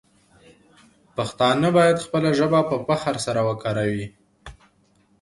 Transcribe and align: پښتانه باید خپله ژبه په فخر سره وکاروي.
پښتانه 1.15 1.69
باید 1.77 2.03
خپله 2.05 2.29
ژبه 2.39 2.59
په 2.69 2.75
فخر 2.87 3.15
سره 3.25 3.41
وکاروي. 3.49 4.07